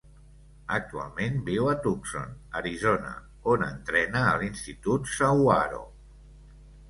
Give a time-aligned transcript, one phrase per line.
[0.77, 3.11] Actualment viu a Tucson, Arizona,
[3.55, 5.85] on entrena a l'institut Sahuaro.